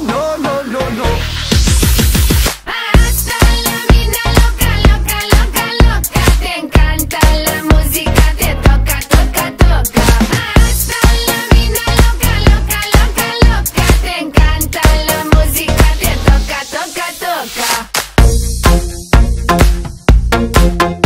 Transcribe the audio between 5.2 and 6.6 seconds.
loca, loca. Te